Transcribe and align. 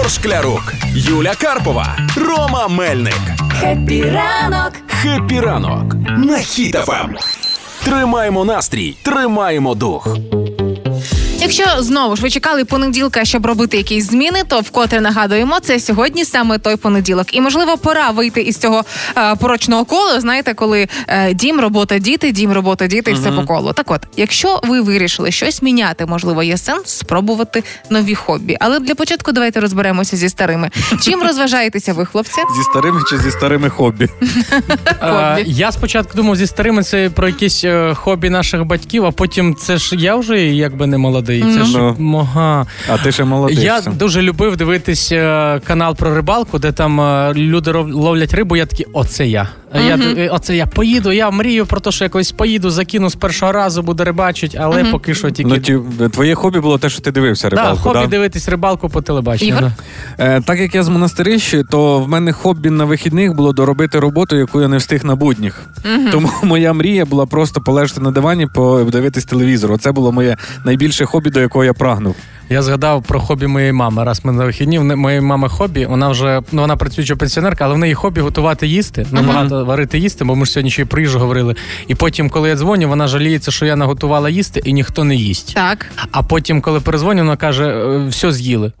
Ігор 0.00 0.10
Шклярук, 0.10 0.72
Юля 0.94 1.34
Карпова, 1.34 1.96
Рома 2.16 2.68
Мельник. 2.68 3.20
Хеппі 3.60 4.02
ранок! 4.02 4.72
Happy 4.88 5.40
ранок 5.40 5.94
на 6.18 6.38
Хіт 6.38 6.81
FM. 6.81 7.14
Тримаємо 7.84 8.44
настрій, 8.44 8.96
тримаємо 9.02 9.74
дух. 9.74 10.16
Якщо 11.40 11.64
знову 11.78 12.16
ж 12.16 12.22
ви 12.22 12.30
чекали 12.30 12.64
понеділка, 12.64 13.24
щоб 13.24 13.46
робити 13.46 13.76
якісь 13.76 14.04
зміни, 14.04 14.42
то 14.48 14.60
вкотре 14.60 15.00
нагадуємо, 15.00 15.60
це 15.60 15.80
сьогодні 15.80 16.24
саме 16.24 16.58
той 16.58 16.76
понеділок. 16.76 17.34
І 17.34 17.40
можливо, 17.40 17.76
пора 17.78 18.10
вийти 18.10 18.40
із 18.40 18.56
цього 18.56 18.84
е, 19.16 19.36
порочного 19.36 19.84
кола. 19.84 20.20
Знаєте, 20.20 20.54
коли 20.54 20.88
е, 21.08 21.34
дім, 21.34 21.60
робота, 21.60 21.98
діти, 21.98 22.32
дім, 22.32 22.52
робота, 22.52 22.86
діти, 22.86 23.10
і 23.10 23.14
все 23.14 23.32
по 23.32 23.44
колу. 23.44 23.72
Так 23.72 23.90
от, 23.90 24.00
якщо 24.16 24.60
ви 24.64 24.80
вирішили 24.80 25.30
щось 25.30 25.62
міняти, 25.62 26.06
можливо, 26.06 26.42
є 26.42 26.58
сенс 26.58 26.88
спробувати 26.88 27.64
нові 27.90 28.14
хобі. 28.14 28.56
Але 28.60 28.78
для 28.80 28.94
початку 28.94 29.32
давайте 29.32 29.60
розберемося 29.60 30.16
зі 30.16 30.28
старими. 30.28 30.70
Чим 31.02 31.22
розважаєтеся 31.26 31.92
ви, 31.92 32.06
хлопці? 32.06 32.40
Зі 32.56 32.62
старими 32.62 33.00
чи 33.10 33.18
зі 33.18 33.30
старими 33.30 33.70
хобі? 33.76 34.08
Я 35.46 35.72
спочатку 35.72 36.16
думав 36.16 36.36
зі 36.36 36.46
старими 36.46 36.82
це 36.82 37.10
про 37.10 37.28
якісь 37.28 37.64
е, 37.64 37.94
хобі 37.94 38.30
наших 38.30 38.64
батьків, 38.64 39.04
а 39.04 39.10
потім 39.10 39.54
це 39.54 39.78
ж 39.78 39.96
я 39.96 40.16
вже 40.16 40.40
якби 40.46 40.86
не 40.86 40.98
молодий. 40.98 41.29
Це 41.38 41.64
ж 41.64 41.78
Ну. 41.78 41.96
мога. 41.98 42.66
А 42.88 42.98
ти 42.98 43.12
ще 43.12 43.24
молодий. 43.24 43.56
Я 43.60 43.78
все. 43.78 43.90
дуже 43.90 44.22
любив 44.22 44.56
дивитись 44.56 45.12
е, 45.12 45.60
канал 45.66 45.96
про 45.96 46.14
рибалку, 46.14 46.58
де 46.58 46.72
там 46.72 47.00
е, 47.00 47.32
люди 47.34 47.70
ловлять 47.72 48.34
рибу. 48.34 48.56
Я 48.56 48.66
такий, 48.66 48.86
оце 48.92 49.26
я. 49.26 49.48
Я 49.74 49.96
д- 49.96 50.14
е, 50.18 50.28
оце 50.28 50.56
я 50.56 50.66
поїду. 50.66 51.12
Я 51.12 51.30
мрію 51.30 51.66
про 51.66 51.80
те, 51.80 51.90
що 51.90 52.04
якось 52.04 52.32
поїду, 52.32 52.70
закину 52.70 53.10
з 53.10 53.14
першого 53.14 53.52
разу, 53.52 53.82
буду 53.82 54.04
рибачить, 54.04 54.56
але 54.60 54.84
поки 54.84 55.14
що 55.14 55.30
тільки 55.30 55.50
Ну, 55.50 55.58
ті, 55.58 55.78
твоє 56.08 56.34
хобі 56.34 56.60
було 56.60 56.78
те, 56.78 56.88
що 56.88 57.00
ти 57.00 57.10
дивився 57.12 57.48
да, 57.50 57.56
рибалку, 57.56 57.82
хобі 57.82 57.98
да? 58.00 58.06
дивитись 58.06 58.48
рибалку 58.48 58.88
по 58.88 59.02
телебаченню. 59.02 59.50
Ігор? 59.50 59.62
да. 60.18 60.24
Е, 60.24 60.40
так 60.40 60.58
як 60.60 60.74
я 60.74 60.82
з 60.82 60.88
монастирищі, 60.88 61.64
то 61.70 61.98
в 61.98 62.08
мене 62.08 62.32
хобі 62.32 62.70
на 62.70 62.84
вихідних 62.84 63.34
було 63.34 63.52
доробити 63.52 63.98
роботу, 64.00 64.36
яку 64.36 64.60
я 64.60 64.68
не 64.68 64.76
встиг 64.76 65.04
на 65.04 65.14
будніх. 65.16 65.62
Тому 66.12 66.30
моя 66.42 66.72
мрія 66.72 67.04
була 67.04 67.26
просто 67.26 67.60
полежати 67.60 68.00
на 68.00 68.10
дивані, 68.10 68.46
подивитись 68.46 69.24
телевізор. 69.24 69.72
Оце 69.72 69.92
було 69.92 70.12
моє 70.12 70.36
найбільше 70.64 71.04
хобі, 71.04 71.30
до 71.30 71.40
якого 71.40 71.64
я 71.64 71.72
прагнув. 71.72 72.16
Я 72.52 72.62
згадав 72.62 73.02
про 73.02 73.20
хобі 73.20 73.46
моєї 73.46 73.72
мами. 73.72 74.04
Раз 74.04 74.24
ми 74.24 74.32
на 74.32 74.44
вихідні, 74.44 74.78
моєї 74.78 75.20
мами 75.20 75.48
хобі, 75.48 75.86
вона 75.86 76.08
вже 76.08 76.40
ну 76.52 76.60
вона 76.60 76.76
працююча 76.76 77.16
пенсіонерка, 77.16 77.64
але 77.64 77.74
в 77.74 77.78
неї 77.78 77.94
хобі 77.94 78.20
готувати 78.20 78.66
їсти, 78.66 79.06
ну 79.12 79.22
багато 79.22 79.59
варити 79.64 79.98
їсти, 79.98 80.24
бо 80.24 80.36
ми 80.36 80.46
ж 80.46 80.52
сьогодні 80.52 80.70
ще 80.70 80.82
й 80.82 80.84
про 80.84 81.00
їжу 81.00 81.18
говорили. 81.18 81.54
І 81.88 81.94
потім, 81.94 82.30
коли 82.30 82.48
я 82.48 82.56
дзвоню, 82.56 82.88
вона 82.88 83.06
жаліється, 83.08 83.50
що 83.50 83.66
я 83.66 83.76
наготувала 83.76 84.30
їсти 84.30 84.60
і 84.64 84.72
ніхто 84.72 85.04
не 85.04 85.14
їсть. 85.16 85.54
Так. 85.54 85.86
А 86.10 86.22
потім, 86.22 86.60
коли 86.60 86.80
перезвоню, 86.80 87.22
вона 87.22 87.36
каже: 87.36 87.64
«Е, 87.64 88.06
все 88.08 88.32
з'їли. 88.32 88.72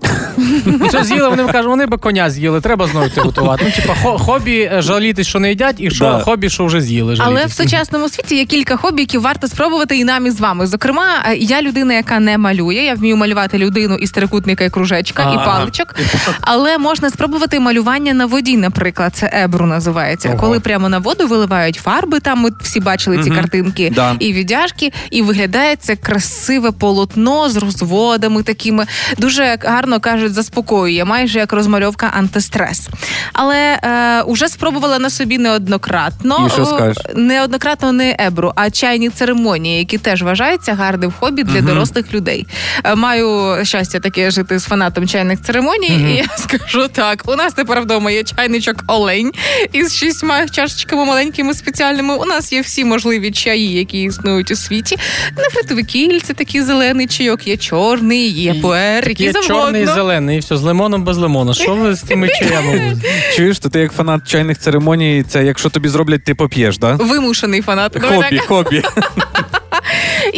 Все 0.88 1.04
з'їли, 1.04 1.28
вони 1.28 1.44
кажуть, 1.44 1.70
вони 1.70 1.86
би 1.86 1.96
коня 1.96 2.30
з'їли, 2.30 2.60
треба 2.60 2.86
знову 2.86 3.06
йти 3.06 3.20
готувати. 3.20 3.64
Ну, 3.66 3.82
типа, 3.82 3.94
хобі 4.18 4.60
е, 4.72 4.82
жалітись, 4.82 5.26
що 5.26 5.40
не 5.40 5.48
їдять, 5.48 5.76
і 5.78 5.90
що 5.90 6.04
Да. 6.04 6.20
хобі, 6.20 6.50
що 6.50 6.64
вже 6.64 6.80
з'їли. 6.80 7.16
Але 7.18 7.46
в 7.46 7.52
сучасному 7.52 8.08
світі 8.08 8.36
є 8.36 8.44
кілька 8.44 8.76
хобі, 8.76 9.02
які 9.02 9.18
варто 9.18 9.48
спробувати 9.48 9.98
і 9.98 10.04
нам 10.04 10.26
і 10.26 10.30
з 10.30 10.40
вами. 10.40 10.66
Зокрема, 10.66 11.04
е, 11.26 11.36
я 11.36 11.62
людина, 11.62 11.94
яка 11.94 12.18
не 12.20 12.38
малює. 12.38 12.74
Я 12.74 12.94
вмію 12.94 13.16
малювати 13.16 13.58
людину 13.58 13.94
із 13.94 14.10
трикутника 14.10 14.64
і 14.64 14.70
кружечка, 14.70 15.32
і 15.32 15.36
паличок. 15.46 15.94
Але 16.40 16.78
можна 16.78 17.10
спробувати 17.10 17.60
малювання 17.60 18.14
на 18.14 18.26
воді, 18.26 18.56
наприклад, 18.56 19.12
це 19.14 19.30
ебру 19.34 19.66
називається. 19.66 20.28
Ого. 20.28 20.38
Коли 20.38 20.60
прямо 20.70 20.88
на 20.88 20.98
воду 20.98 21.26
виливають 21.26 21.76
фарби. 21.76 22.20
Там 22.20 22.38
ми 22.40 22.50
всі 22.62 22.80
бачили 22.80 23.22
ці 23.22 23.30
картинки 23.30 23.92
Да. 23.94 24.16
і 24.18 24.32
віддяжки, 24.32 24.92
і 25.10 25.22
виглядає 25.22 25.76
це 25.76 25.96
красиве 25.96 26.70
полотно 26.70 27.48
з 27.50 27.56
розводами 27.56 28.42
такими. 28.42 28.86
Дуже 29.18 29.58
гарно 29.62 30.00
кажуть, 30.00 30.34
заспокоює, 30.34 31.04
майже 31.04 31.38
як 31.38 31.52
розмальовка 31.52 32.12
антистрес. 32.16 32.88
Але 33.32 33.78
е, 33.82 34.22
уже 34.22 34.48
спробувала 34.48 34.98
на 34.98 35.10
собі 35.10 35.38
неоднократно. 35.38 36.46
І 36.46 36.50
що 36.50 36.66
скажеш? 36.66 36.96
Неоднократно 37.16 37.92
не 37.92 38.16
ебру, 38.20 38.52
а 38.54 38.70
чайні 38.70 39.08
церемонії, 39.10 39.78
які 39.78 39.98
теж 39.98 40.22
вважаються 40.22 40.74
гарним 40.74 41.12
хобі 41.20 41.42
для 41.44 41.60
дорослих 41.60 42.14
людей. 42.14 42.46
Е, 42.84 42.94
Маю 42.94 43.58
щастя 43.64 44.00
таке 44.00 44.30
жити 44.30 44.58
з 44.58 44.64
фанатом 44.64 45.08
чайних 45.08 45.42
церемоній, 45.42 45.88
і 45.88 46.16
я 46.16 46.36
скажу 46.38 46.88
так: 46.88 47.22
у 47.26 47.36
нас 47.36 47.52
тепер 47.52 47.80
вдома 47.80 48.10
є 48.10 48.24
чайничок 48.24 48.84
олень 48.86 49.32
із 49.72 49.94
шістьма 49.94 50.48
чашечками 50.60 51.04
маленькими 51.04 51.54
спеціальними. 51.54 52.14
У 52.16 52.24
нас 52.24 52.52
є 52.52 52.60
всі 52.60 52.84
можливі 52.84 53.30
чаї, 53.30 53.72
які 53.72 54.02
існують 54.02 54.50
у 54.50 54.56
світі. 54.56 54.96
На 55.36 55.82
кільце, 55.82 56.34
такий 56.34 56.62
зелений 56.62 57.06
чайок, 57.06 57.46
є 57.46 57.56
чорний, 57.56 58.28
є 58.28 58.54
пуер, 58.54 59.08
який 59.08 59.26
Є 59.26 59.32
завгодно. 59.32 59.56
чорний 59.62 59.82
і 59.82 59.86
зелений, 59.86 60.36
і 60.36 60.40
все, 60.40 60.56
з 60.56 60.62
лимоном 60.62 61.04
без 61.04 61.16
лимона. 61.18 61.54
Що 61.54 61.74
ви 61.74 61.94
з 61.94 62.02
тими 62.02 62.28
чаями? 62.28 62.96
Чуєш, 63.36 63.58
то 63.58 63.68
ти 63.68 63.80
як 63.80 63.92
фанат 63.92 64.28
чайних 64.28 64.58
церемоній, 64.58 65.24
це 65.28 65.44
якщо 65.44 65.70
тобі 65.70 65.88
зроблять, 65.88 66.24
ти 66.24 66.34
поп'єш, 66.34 66.78
да? 66.78 66.92
Вимушений 66.94 67.62
фанат. 67.62 67.96
Хобі, 68.02 68.38
хобі. 68.38 68.82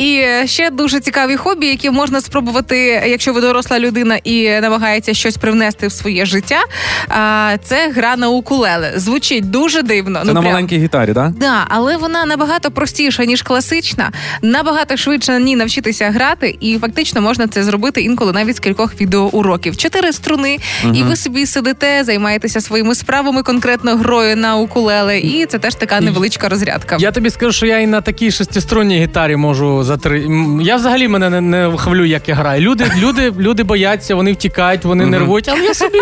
І 0.02 0.26
ще 0.44 0.70
дуже 0.70 1.00
цікаві 1.00 1.36
хобі, 1.36 1.66
які 1.66 1.90
можна 1.90 2.20
спробувати, 2.20 2.78
якщо 3.06 3.32
ви 3.32 3.40
доросла 3.40 3.78
людина 3.78 4.16
і 4.24 4.60
намагається 4.60 5.14
щось 5.14 5.36
привнести 5.36 5.86
в 5.86 5.92
своє 5.92 6.26
життя. 6.26 6.60
А, 7.08 7.56
Це 7.64 7.90
гра 7.90 8.16
на 8.16 8.28
укулеле. 8.28 8.92
Звучить 8.96 9.50
дуже 9.50 9.82
дивно. 9.82 10.18
Це 10.18 10.26
на 10.26 10.32
прям. 10.32 10.44
маленькій 10.44 10.78
гітарі, 10.78 11.12
да? 11.12 11.32
Да, 11.36 11.64
але 11.68 11.96
вона 11.96 12.24
набагато 12.24 12.70
простіша 12.70 13.24
ніж 13.24 13.42
класична, 13.42 14.12
набагато 14.42 14.96
швидше 14.96 15.32
на 15.32 15.38
ній 15.38 15.56
навчитися 15.56 16.10
грати, 16.10 16.56
і 16.60 16.78
фактично 16.78 17.20
можна 17.20 17.48
це 17.48 17.62
зробити 17.64 18.00
інколи 18.00 18.32
навіть 18.32 18.56
з 18.56 18.60
кількох 18.60 19.00
відеоуроків. 19.00 19.76
Чотири 19.76 20.12
струни, 20.12 20.58
і 20.94 21.02
ви 21.02 21.16
собі 21.16 21.46
сидите, 21.46 22.04
займаєтеся 22.04 22.60
своїми 22.60 22.94
справами, 22.94 23.42
конкретно 23.42 23.96
грою 23.96 24.36
на 24.36 24.56
укулеле, 24.56 25.18
і 25.18 25.46
це 25.46 25.58
теж 25.58 25.74
така 25.74 26.00
невеличка 26.00 26.48
розрядка. 26.48 26.96
Я 27.00 27.12
тобі 27.12 27.30
скажу, 27.30 27.52
що 27.52 27.66
я 27.66 27.78
і 27.78 27.86
на 27.86 28.00
такій 28.00 28.30
шестиструнній 28.30 29.02
гітарі 29.02 29.36
можу 29.36 29.84
за 29.92 29.98
три. 29.98 30.24
М, 30.24 30.60
Я 30.60 30.76
взагалі 30.76 31.08
мене 31.08 31.30
не, 31.30 31.40
не 31.40 31.76
хвилюю, 31.76 32.08
як 32.08 32.28
я 32.28 32.34
граю. 32.34 32.60
Люди, 32.60 32.84
люди, 32.98 33.32
люди 33.38 33.62
бояться, 33.62 34.14
вони 34.14 34.32
втікають, 34.32 34.84
вони 34.84 35.06
нервують, 35.06 35.48
але 35.48 35.60
я 35.60 35.74
собі 35.74 35.98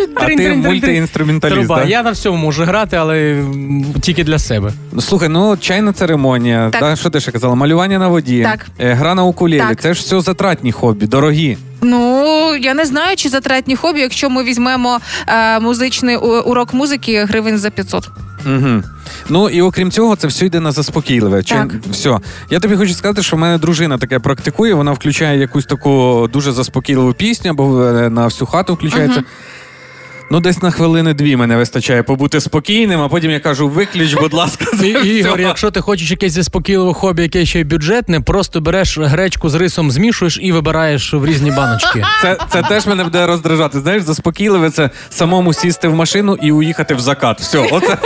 мультиінструменталіст, 0.57 1.59
Труба. 1.59 1.77
да? 1.83 1.89
Я 1.89 2.03
на 2.03 2.11
всьому 2.11 2.37
можу 2.39 2.65
грати, 2.65 2.97
але 2.97 3.45
тільки 4.01 4.25
для 4.25 4.39
себе. 4.39 4.73
Ну, 4.93 5.01
Слухай, 5.01 5.29
ну 5.29 5.57
чайна 5.57 5.93
церемонія, 5.93 6.71
Так. 6.71 6.81
да, 6.83 6.97
що 6.97 7.11
ти 7.11 7.21
ще 7.21 7.33
казала? 7.33 7.55
Малювання 7.55 7.99
на 7.99 8.09
воді, 8.09 8.43
Так. 8.43 8.67
е, 8.81 8.93
гра 8.93 9.15
на 9.15 9.25
укулєлі. 9.25 9.61
Так. 9.61 9.81
Це 9.81 9.95
ж 9.95 10.01
все 10.01 10.21
затратні 10.21 10.73
хобі, 10.73 11.07
дорогі. 11.07 11.57
Ну 11.83 12.57
я 12.57 12.75
не 12.75 12.85
знаю, 12.85 13.17
чи 13.17 13.29
затратні 13.29 13.77
хобі, 13.77 14.01
якщо 14.01 14.31
ми 14.31 14.45
візьмемо 14.45 15.01
е, 15.27 15.61
музичний 15.61 16.17
урок 16.17 16.75
музики 16.75 17.25
гривень 17.25 17.59
за 17.59 17.71
500. 17.71 18.11
Угу. 18.47 18.83
Ну 19.29 19.49
і 19.49 19.63
окрім 19.63 19.91
цього, 19.91 20.17
це 20.17 20.27
все 20.27 20.47
йде 20.47 20.61
на 20.61 20.73
заспокійливе. 20.73 21.43
Чи 21.43 21.55
Так. 21.55 21.73
все. 21.91 22.19
Я 22.51 22.61
тобі 22.61 22.77
хочу 22.77 22.95
сказати, 22.95 23.23
що 23.23 23.37
в 23.37 23.39
мене 23.39 23.59
дружина 23.59 23.99
таке 23.99 24.19
практикує. 24.19 24.75
Вона 24.75 24.93
включає 24.93 25.39
якусь 25.39 25.67
таку 25.67 26.29
дуже 26.33 26.53
заспокійливу 26.53 27.13
пісню, 27.13 27.51
або 27.51 27.83
е, 27.85 28.11
на 28.11 28.25
всю 28.25 28.49
хату 28.49 28.75
включається. 28.75 29.23
Ну, 30.33 30.41
десь 30.41 30.63
на 30.63 30.71
хвилини 30.71 31.15
дві 31.15 31.37
мене 31.37 31.57
вистачає 31.57 32.03
побути 32.03 32.41
спокійним, 32.41 33.01
а 33.01 33.09
потім 33.09 33.31
я 33.31 33.41
кажу: 33.41 33.69
виключ, 33.69 34.15
будь 34.15 34.33
ласка, 34.33 34.67
І, 34.83 34.89
Ігор, 34.89 35.41
якщо 35.41 35.71
ти 35.71 35.81
хочеш 35.81 36.11
якесь 36.11 36.33
заспокійливе 36.33 36.95
хобі, 36.95 37.23
яке 37.23 37.47
ще 37.47 37.61
й 37.61 37.65
бюджетне, 37.65 38.21
просто 38.21 38.61
береш 38.61 38.99
гречку 38.99 39.49
з 39.49 39.55
рисом, 39.55 39.91
змішуєш 39.91 40.39
і 40.43 40.53
вибираєш 40.53 41.15
в 41.15 41.27
різні 41.27 41.51
баночки. 41.51 42.05
Це, 42.23 42.37
це 42.53 42.63
теж 42.63 42.87
мене 42.87 43.05
буде 43.05 43.27
роздражати. 43.27 43.81
Знаєш, 43.81 44.03
заспокійливе 44.03 44.71
це 44.71 44.91
самому 45.11 45.53
сісти 45.53 45.89
в 45.89 45.95
машину 45.95 46.39
і 46.43 46.53
уїхати 46.53 46.95
в 46.95 47.01
закат. 47.01 47.41
Все, 47.41 47.59
оце 47.59 47.99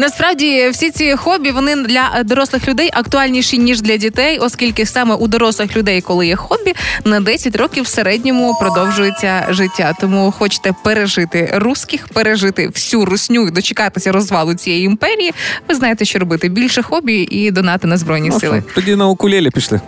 Насправді 0.00 0.68
всі 0.68 0.90
ці 0.90 1.16
хобі 1.16 1.50
вони 1.50 1.76
для 1.76 2.22
дорослих 2.24 2.68
людей 2.68 2.90
актуальніші 2.92 3.58
ніж 3.58 3.80
для 3.80 3.96
дітей, 3.96 4.38
оскільки 4.38 4.86
саме 4.86 5.14
у 5.14 5.28
дорослих 5.28 5.76
людей, 5.76 6.00
коли 6.00 6.26
є 6.26 6.36
хобі, 6.36 6.74
на 7.04 7.20
10 7.20 7.56
років 7.56 7.84
в 7.84 7.88
середньому 7.88 8.56
продовжується 8.60 9.46
життя. 9.50 9.94
Тому 10.00 10.34
хочете 10.38 10.74
пережити 10.84 11.59
русських, 11.60 12.08
пережити 12.08 12.68
всю 12.68 13.04
русню 13.04 13.48
і 13.48 13.50
дочекатися 13.50 14.12
розвалу 14.12 14.54
цієї 14.54 14.84
імперії. 14.84 15.32
Ви 15.68 15.74
знаєте, 15.74 16.04
що 16.04 16.18
робити 16.18 16.48
більше 16.48 16.82
хобі 16.82 17.28
і 17.30 17.50
донати 17.50 17.86
на 17.86 17.96
збройні 17.96 18.32
сили. 18.32 18.62
тоді 18.74 18.96
на 18.96 19.06
укулелі 19.08 19.50
пішли. 19.50 19.80